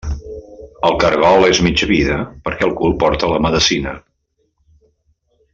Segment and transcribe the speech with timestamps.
[0.87, 2.17] El caragol és mitja vida,
[2.49, 3.97] perquè al cul porta la medecina.